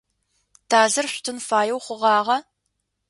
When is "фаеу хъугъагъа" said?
1.47-2.37